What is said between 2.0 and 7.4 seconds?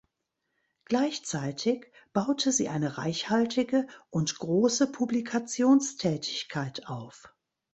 baute sie eine reichhaltige und große Publikationstätigkeit auf.